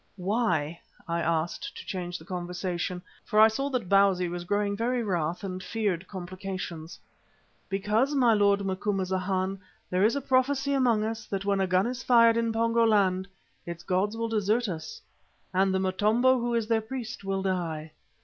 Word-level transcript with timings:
"Why?" 0.17 0.79
I 1.07 1.21
asked, 1.21 1.77
to 1.77 1.85
change 1.85 2.17
the 2.17 2.25
conversation, 2.25 3.03
for 3.23 3.39
I 3.39 3.47
saw 3.47 3.69
that 3.69 3.87
Bausi 3.87 4.27
was 4.27 4.45
growing 4.45 4.75
very 4.75 5.03
wrath 5.03 5.43
and 5.43 5.61
feared 5.61 6.07
complications. 6.07 6.99
"Because, 7.69 8.15
my 8.15 8.33
lord 8.33 8.65
Macumazana, 8.65 9.59
there 9.91 10.03
is 10.03 10.15
a 10.15 10.19
prophecy 10.21 10.73
among 10.73 11.03
us 11.03 11.27
that 11.27 11.45
when 11.45 11.61
a 11.61 11.67
gun 11.67 11.85
is 11.85 12.01
fired 12.01 12.35
in 12.35 12.51
Pongo 12.51 12.83
land, 12.83 13.27
its 13.63 13.83
gods 13.83 14.17
will 14.17 14.27
desert 14.29 14.67
us, 14.67 14.99
and 15.53 15.71
the 15.71 15.77
Motombo, 15.79 16.39
who 16.39 16.55
is 16.55 16.67
their 16.67 16.81
priest, 16.81 17.23
will 17.23 17.43
die. 17.43 17.91